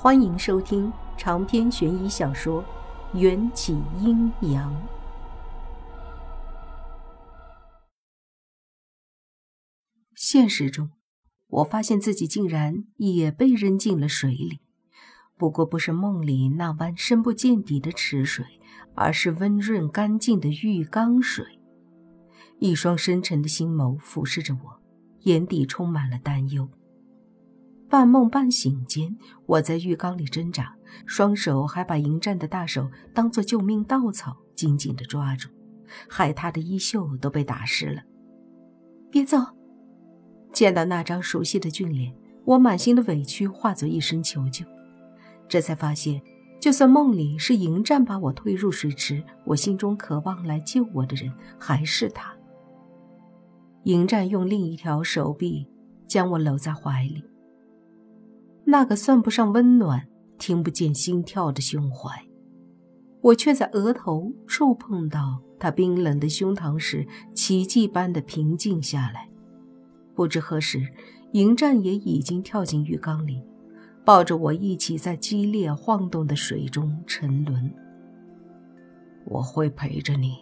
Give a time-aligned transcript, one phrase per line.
[0.00, 2.62] 欢迎收听长篇悬疑小说
[3.18, 4.72] 《缘起阴阳》。
[10.14, 10.92] 现实中，
[11.48, 14.60] 我发现自己竟然也被扔进了水里，
[15.36, 18.46] 不过不是梦里那湾深不见底的池水，
[18.94, 21.44] 而是温润干净的浴缸水。
[22.60, 24.80] 一双深沉的心眸俯视着我，
[25.22, 26.68] 眼底充满了担忧。
[27.88, 29.16] 半梦半醒间，
[29.46, 30.74] 我在浴缸里挣扎，
[31.06, 35.48] 双手还把迎战的大手当作救命稻草，紧紧地抓住，
[36.06, 38.02] 害他的衣袖都被打湿了。
[39.10, 39.38] 别走！
[40.52, 44.66] 见到那张熟悉的俊脸，我满心的委屈化作一声求救。
[45.48, 46.20] 这才发现，
[46.60, 52.34] 就算梦里是迎战把我推入水池，我心中渴望来救我的人还是他。
[53.84, 55.66] 迎战用另一条手臂
[56.06, 57.24] 将我搂在怀里。
[58.70, 60.06] 那个算不上温暖、
[60.38, 62.22] 听不见心跳的胸怀，
[63.22, 69.26] 我却在额头触碰到他冰冷的胸膛时，奇迹般的平静下来。
[70.14, 70.86] 不知何时，
[71.32, 73.42] 迎战也已经跳进浴缸里，
[74.04, 77.72] 抱着我一起在激烈晃动的水中沉沦。
[79.24, 80.36] 我会陪着你。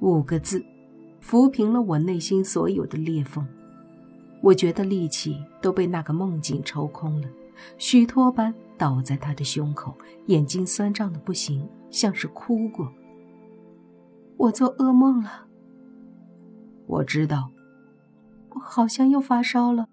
[0.00, 0.60] 五个字，
[1.22, 3.46] 抚平了我内心所有的裂缝。
[4.42, 7.28] 我觉得力气都被那个梦境抽空了，
[7.76, 12.92] 虚脱般倒在他的胸口，眼睛酸胀的不行，像是哭过。
[14.36, 15.46] 我做噩梦了。
[16.86, 17.50] 我知道，
[18.50, 19.88] 我好像又发烧了。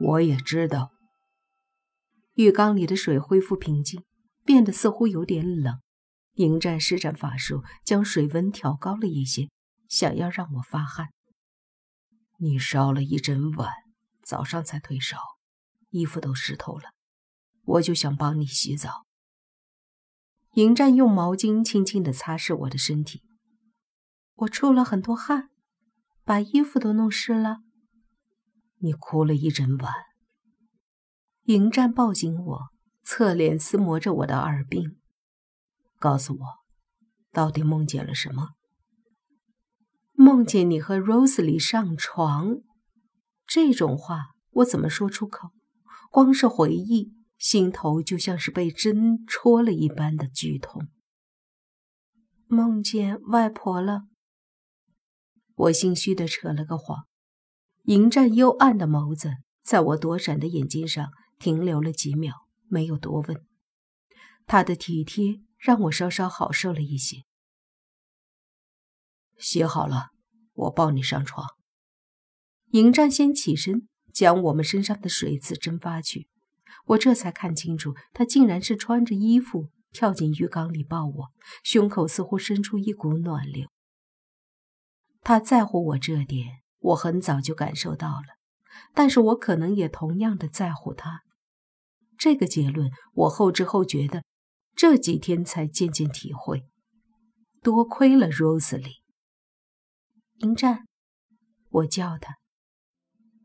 [0.00, 0.92] 我也知道。
[2.34, 4.02] 浴缸里的水恢复平静，
[4.44, 5.78] 变得似乎有点冷。
[6.34, 9.48] 迎战施展法术，将水温调高了一些，
[9.88, 11.08] 想要让我发汗。
[12.38, 13.70] 你烧了一整晚，
[14.22, 15.18] 早上才退烧，
[15.90, 16.90] 衣服都湿透了。
[17.64, 19.04] 我就想帮你洗澡。
[20.52, 23.22] 迎战用毛巾轻轻地擦拭我的身体。
[24.34, 25.48] 我出了很多汗，
[26.24, 27.58] 把衣服都弄湿了。
[28.78, 29.94] 你哭了一整晚。
[31.44, 32.60] 迎战抱紧我，
[33.02, 34.96] 侧脸撕磨着我的耳鬓，
[35.98, 36.46] 告诉我，
[37.32, 38.50] 到底梦见了什么？
[40.24, 42.62] 梦见你和 Rose 里上床，
[43.46, 45.50] 这种话我怎么说出口？
[46.10, 50.88] 光是回忆，心头就像是被针戳了一般的剧痛。
[52.46, 54.04] 梦见外婆了，
[55.56, 57.06] 我心虚的扯了个谎。
[57.82, 59.30] 迎战幽暗的眸子
[59.62, 62.32] 在我躲闪的眼睛上停留了几秒，
[62.68, 63.44] 没有多问。
[64.46, 67.24] 他的体贴让我稍稍好受了一些。
[69.36, 70.12] 洗好了，
[70.54, 71.46] 我抱你上床。
[72.70, 76.28] 迎战先起身，将我们身上的水渍蒸发去。
[76.86, 81.32] 我这才看清楚，他竟然是穿着衣服跳进浴缸里抱我，
[81.62, 83.68] 胸口似乎生出一股暖流。
[85.22, 88.36] 他在乎我这点，我很早就感受到了，
[88.92, 91.22] 但是我可能也同样的在乎他。
[92.18, 94.24] 这个结论，我后知后觉的，
[94.76, 96.64] 这几天才渐渐体会。
[97.62, 99.03] 多亏了 rosie。
[100.38, 100.86] 迎战，
[101.70, 102.36] 我叫他。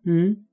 [0.06, 0.48] 嗯，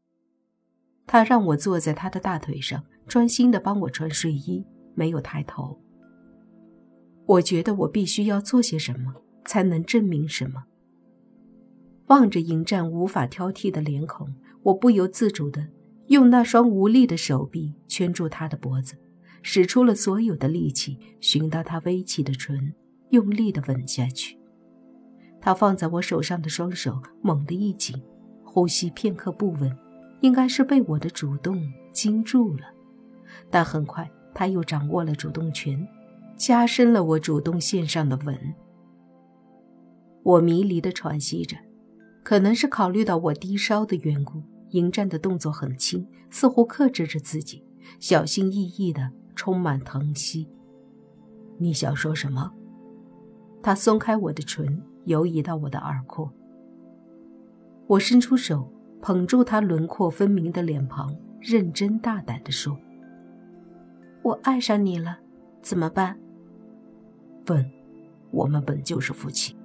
[1.07, 4.65] 他让我坐在他的大腿上，专心的帮我穿睡衣，
[4.95, 5.81] 没有抬头。
[7.27, 9.15] 我觉得我必须要做些什么，
[9.47, 10.65] 才能证明什么。
[12.09, 14.33] 望着迎战无法挑剔的脸孔，
[14.63, 15.69] 我不由自主的
[16.09, 18.97] 用那双无力的手臂圈住他的脖子，
[19.43, 22.75] 使出了所有的力气，寻到他微起的唇，
[23.11, 24.36] 用力的吻下去。
[25.47, 28.03] 他放在我手上的双手猛地一紧，
[28.43, 29.79] 呼吸片刻不稳，
[30.21, 31.63] 应该是被我的主动
[31.93, 32.65] 惊住了。
[33.49, 35.87] 但很快他又掌握了主动权，
[36.35, 38.37] 加深了我主动线上的吻。
[40.25, 41.57] 我迷离的喘息着，
[42.25, 47.65] 可能是考虑到我低烧的缘故，迎战的动作很轻，似乎克制着自己，
[48.01, 50.49] 小心翼翼的，充满疼惜。
[51.57, 52.53] 你想说什么？
[53.63, 54.83] 他松开我的唇。
[55.07, 56.31] 游移到我的耳廓，
[57.87, 58.71] 我伸出手
[59.01, 62.77] 捧住他轮廓分明的脸庞，认真大胆地说
[64.23, 65.19] ：“我爱上你了，
[65.63, 66.19] 怎么办？”
[67.49, 67.65] 问
[68.33, 69.57] ：“我们本就是夫妻。”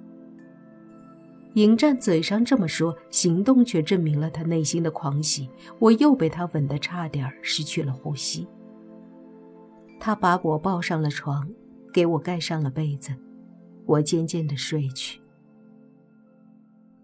[1.54, 5.50] 迎战嘴上这么说，行动却证明了他内心的狂喜。
[5.78, 8.46] 我又被他吻得差点失去了呼吸。
[9.98, 11.50] 他把我抱上了床，
[11.92, 13.12] 给我盖上了被子，
[13.84, 15.20] 我渐渐地睡去。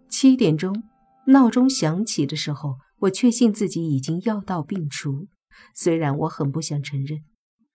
[0.09, 0.83] 七点钟，
[1.27, 5.29] 闹钟响起的时候，我确信自己已经药到病除，
[5.75, 7.25] 虽然我很不想承认，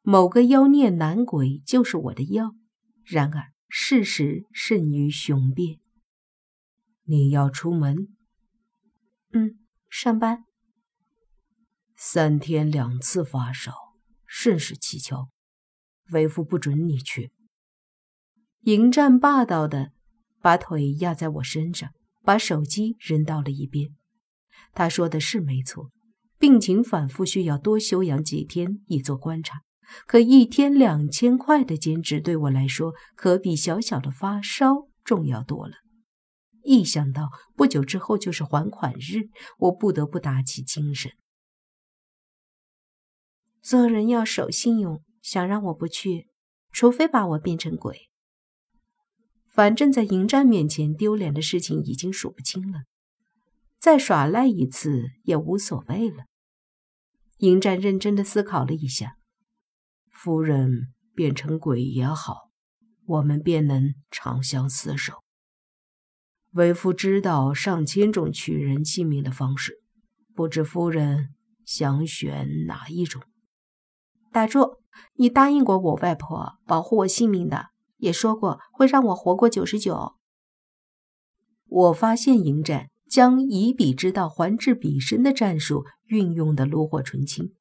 [0.02, 2.56] 某个妖孽男鬼就是我的药，
[3.04, 5.80] 然而事实胜于雄辩。
[7.06, 8.16] 你要出门？
[9.34, 9.60] 嗯，
[9.90, 10.46] 上班。
[11.96, 13.74] 三天两次发烧，
[14.26, 15.30] 甚是蹊跷。
[16.12, 17.32] 为父不准你去。
[18.64, 19.94] 迎战霸道的
[20.42, 21.92] 把腿压在我身上，
[22.24, 23.90] 把手机扔到了一边。
[24.74, 25.92] 他说的是没错，
[26.40, 29.62] 病情反复，需要多休养几天以做观察。
[30.08, 35.76] 可一天两千块的兼职对我来说，可比小小的发烧重要多了。
[36.64, 39.30] 一想到不久之后就是还款日，
[39.60, 41.12] 我不得不打起精神。
[43.62, 46.30] 做人要守信用，想让我不去，
[46.72, 48.10] 除非把我变成鬼。
[49.54, 52.86] 反正，在迎战面前丢脸的事情已经数不清了。
[53.80, 56.24] 再耍赖一次也无所谓了。
[57.38, 59.18] 迎战认真的思考了一下，
[60.10, 62.50] 夫人变成鬼也好，
[63.06, 65.22] 我们便能长相厮守。
[66.54, 69.84] 为夫知道上千种取人性命的方式，
[70.34, 73.22] 不知夫人想选哪一种？
[74.32, 74.80] 打住！
[75.16, 77.68] 你答应过我外婆保护我性命的，
[78.04, 80.14] 也说过会让我活过九十九。
[81.66, 82.92] 我发现迎战。
[83.14, 87.54] 将以彼之道还治彼身的战术运用的炉火纯青。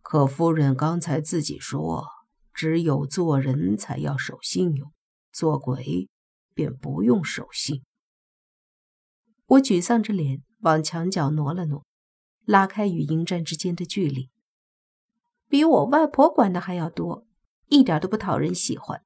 [0.00, 2.06] 可夫人刚才自己说，
[2.54, 4.90] 只有做人才要守信用，
[5.30, 6.08] 做鬼
[6.54, 7.82] 便不用守信。
[9.44, 11.84] 我沮丧着脸往墙角挪了挪，
[12.46, 14.30] 拉开与迎战之间的距离。
[15.46, 17.26] 比我外婆管的还要多，
[17.70, 19.02] 一点都不讨人喜欢。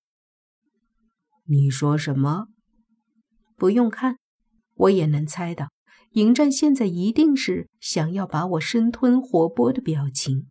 [1.45, 2.49] 你说什么？
[3.57, 4.17] 不用看。
[4.77, 5.69] 我也能猜到，
[6.13, 10.49] 迎战现在一定是想要把我生吞活剥的表情。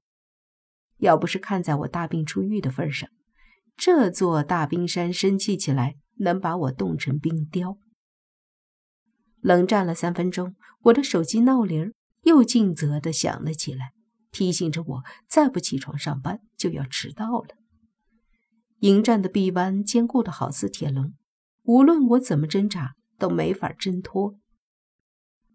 [1.00, 3.10] 要不是看在我大病初愈的份上，
[3.76, 7.78] 这座大冰山生气起来能把我冻成冰雕。
[9.42, 13.92] 冷战了三分钟，我的手机闹铃又尽责地响了起来，
[14.32, 17.63] 提醒着我再不起床上班就要迟到了。
[18.84, 21.14] 迎战的臂弯坚固的好似铁笼，
[21.64, 22.96] 无论我怎么挣扎。
[23.20, 24.36] 都没法挣脱。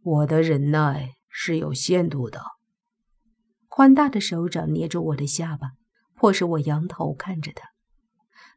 [0.02, 2.40] 我的忍耐是有限度的。
[3.68, 5.72] 宽大的手掌捏住我的下巴，
[6.14, 7.68] 迫使我仰头看着他。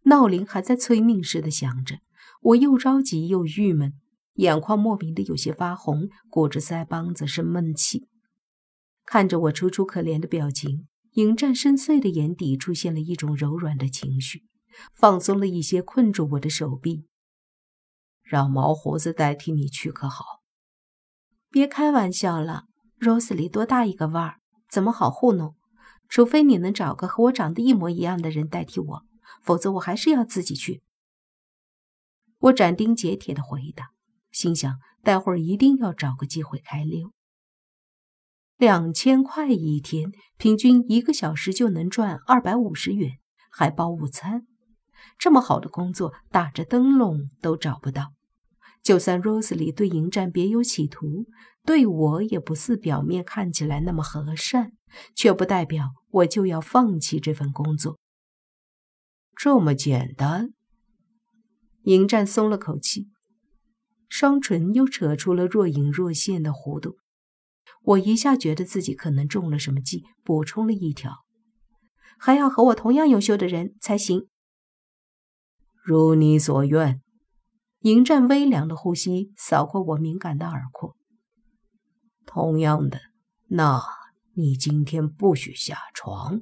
[0.03, 1.97] 闹铃还在催命似的响着，
[2.41, 3.95] 我又着急又郁闷，
[4.35, 8.07] 眼眶莫名的有些发红，裹着腮帮子生闷气。
[9.06, 14.45] 看着我楚楚可怜的表情，迎战深邃的眼底出现了一种柔软的情绪，
[14.94, 17.06] 放松了一些困住我的手臂。
[18.23, 20.41] 让毛胡子代替你去可好？
[21.50, 22.65] 别开玩笑了
[23.00, 24.39] ，Rose 里多大一个腕儿，
[24.69, 25.56] 怎么好糊弄？
[26.07, 29.06] 除非你能找个和我长得一模一样的人代替我，
[29.41, 30.81] 否则我还是要自己去。
[32.39, 33.91] 我斩钉截铁地回答，
[34.31, 37.12] 心想待会儿一定要找个机会开溜。
[38.57, 43.19] 两千块一天，平均一个小时就能赚二百五十元，
[43.50, 44.47] 还包午餐。
[45.18, 48.13] 这么好的工作，打着灯笼都找不到。
[48.83, 51.27] 就算 Rose 里对迎战别有企图，
[51.63, 54.71] 对我也不似表面看起来那么和善，
[55.15, 57.99] 却不代表我就要放弃这份工作。
[59.35, 60.54] 这么简单？
[61.83, 63.09] 迎战松了口气，
[64.09, 66.97] 双唇又扯出了若隐若现的弧度。
[67.83, 71.23] 我一下觉得自己可能中了什么计，补充了一条：
[72.18, 74.28] 还要和我同样优秀的人才行。
[75.83, 77.02] 如你所愿。
[77.81, 80.95] 迎战微凉的呼吸扫过我敏感的耳廓。
[82.26, 83.00] 同样的，
[83.47, 83.81] 那
[84.35, 86.42] 你今天不许下床。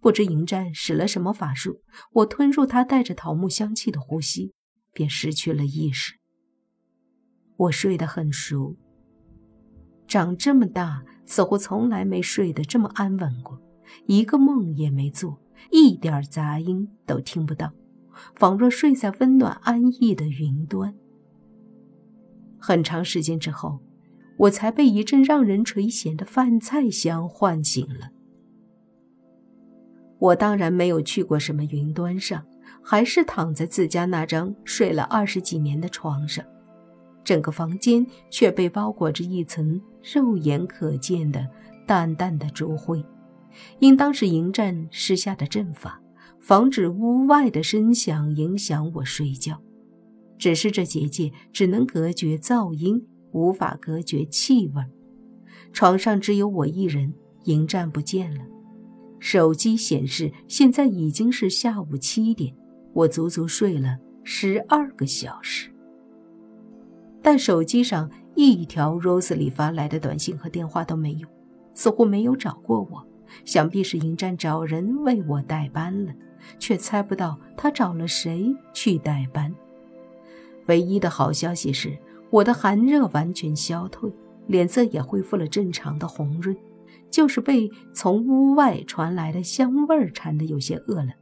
[0.00, 4.52] 不知迎战使了什么法术，我吞入他带着桃木香气的呼吸，
[4.92, 6.14] 便失去了意识。
[7.56, 8.76] 我睡得很熟，
[10.08, 13.60] 长这么大似乎从来没睡得这么安稳过，
[14.06, 15.40] 一个梦也没做，
[15.70, 17.72] 一点杂音都听不到。
[18.34, 20.94] 仿若睡在温暖安逸的云端。
[22.58, 23.78] 很长时间之后，
[24.36, 28.10] 我才被一阵让人垂涎的饭菜香唤醒了。
[30.18, 32.44] 我当然没有去过什么云端上，
[32.82, 36.44] 还是躺在自家那张睡了二十几年的床上，
[37.24, 39.80] 整个房间却被包裹着一层
[40.12, 41.48] 肉眼可见的
[41.86, 43.02] 淡淡的烛灰，
[43.78, 45.98] 应当是迎战施下的阵法。
[46.40, 49.60] 防止屋外的声响影响我睡觉，
[50.38, 54.82] 只是这结界只能隔绝噪音，无法隔绝气味。
[55.72, 57.12] 床上只有我一人，
[57.44, 58.40] 迎战不见了。
[59.18, 62.54] 手机显示现在已经是下午七点，
[62.94, 65.70] 我足足睡了十二个小时。
[67.22, 71.28] 但手机上一条 Rose 里发来的短信和电话都没有，
[71.74, 73.06] 似乎没有找过我。
[73.44, 76.12] 想必是迎战找人为我代班了，
[76.58, 79.54] 却猜不到他找了谁去代班。
[80.66, 81.98] 唯一的好消息是，
[82.30, 84.12] 我的寒热完全消退，
[84.46, 86.56] 脸色也恢复了正常的红润，
[87.10, 91.12] 就是被从屋外传来的香味儿馋得有些饿了。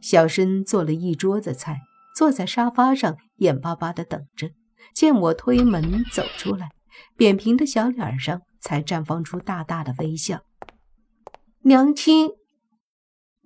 [0.00, 1.80] 小申做了一桌子菜，
[2.14, 4.50] 坐在沙发上眼巴巴地等着。
[4.94, 6.70] 见我推门走出来，
[7.16, 10.40] 扁平的小脸上才绽放出大大的微笑。
[11.62, 12.30] 娘亲，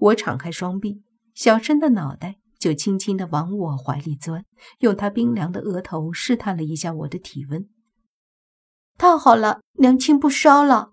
[0.01, 1.03] 我敞开双臂，
[1.35, 4.47] 小申的脑袋就轻轻地往我怀里钻，
[4.79, 7.69] 用他冰凉的额头试探了一下我的体温。
[8.97, 10.93] 太好了，娘亲不烧了。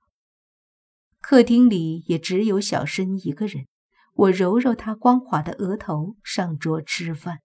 [1.21, 3.65] 客厅里也只有小申一个人，
[4.13, 7.39] 我揉揉他光滑的额头，上桌吃饭。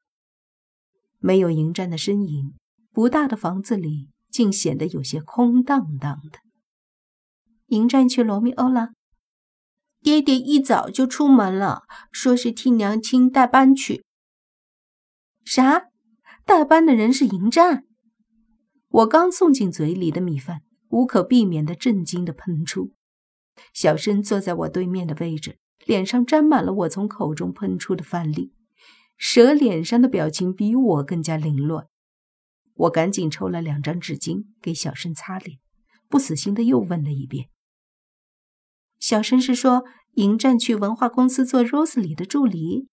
[1.20, 2.54] 没有迎战的身影，
[2.90, 6.40] 不大的房子里竟显得有些空荡荡的。
[7.66, 8.90] 迎战去罗密欧了。
[10.02, 14.04] 爹爹一早就出门了，说是替娘亲代班去。
[15.44, 15.84] 啥？
[16.44, 17.84] 代班的人是迎战？
[18.88, 22.92] 我刚送进嘴里的米饭，无可避免的震惊的喷出。
[23.72, 28.52] 小申坐在我对面的位置，脸上沾满了我从口中喷出的饭粒，
[29.16, 31.86] 蛇脸上的表情比我更加凌乱。
[32.74, 35.58] 我赶紧抽了两张纸巾给小申擦脸，
[36.08, 37.48] 不死心的又问了一遍。
[39.02, 39.82] 小申是说，
[40.12, 42.86] 迎战去文化公司做 Rose 里的助理。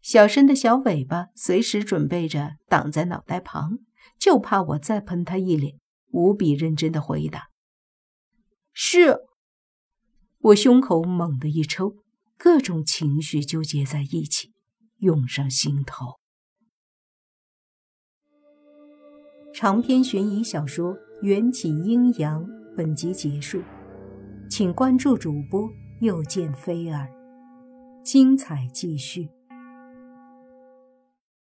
[0.00, 3.80] 小申的小尾巴随时准备着挡在脑袋旁，
[4.18, 5.74] 就怕我再喷他一脸。
[6.10, 7.50] 无比认真的回答
[8.72, 9.18] ：“是。”
[10.40, 11.96] 我胸口猛地一抽，
[12.38, 14.54] 各种情绪纠结在一起，
[15.00, 16.14] 涌上心头。
[19.52, 22.42] 长篇悬疑小说《缘起阴阳》
[22.74, 23.60] 本集结束。
[24.48, 27.08] 请关注主播，又见菲儿，
[28.02, 29.28] 精彩继续。